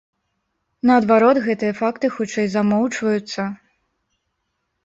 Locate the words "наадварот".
0.89-1.37